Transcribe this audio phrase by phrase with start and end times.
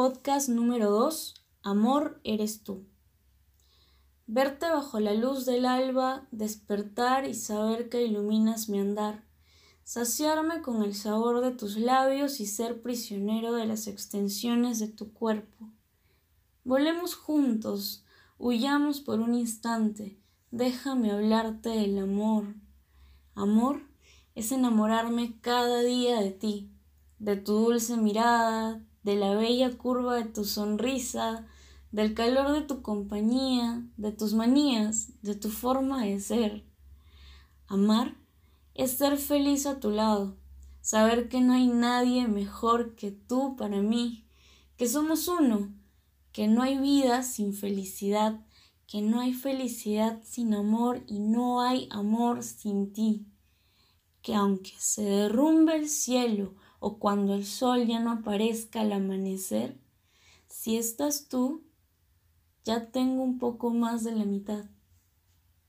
[0.00, 1.34] Podcast número 2.
[1.64, 2.86] Amor eres tú.
[4.28, 9.24] Verte bajo la luz del alba, despertar y saber que iluminas mi andar.
[9.82, 15.12] Saciarme con el sabor de tus labios y ser prisionero de las extensiones de tu
[15.12, 15.68] cuerpo.
[16.62, 18.04] Volemos juntos,
[18.38, 20.22] huyamos por un instante,
[20.52, 22.54] déjame hablarte del amor.
[23.34, 23.82] Amor
[24.36, 26.70] es enamorarme cada día de ti,
[27.18, 31.46] de tu dulce mirada, de la bella curva de tu sonrisa,
[31.92, 36.66] del calor de tu compañía, de tus manías, de tu forma de ser.
[37.68, 38.18] Amar
[38.74, 40.36] es ser feliz a tu lado,
[40.82, 44.26] saber que no hay nadie mejor que tú para mí,
[44.76, 45.72] que somos uno,
[46.30, 48.44] que no hay vida sin felicidad,
[48.86, 53.26] que no hay felicidad sin amor y no hay amor sin ti,
[54.20, 59.78] que aunque se derrumbe el cielo o cuando el sol ya no aparezca al amanecer,
[60.48, 61.64] si estás tú,
[62.64, 64.64] ya tengo un poco más de la mitad.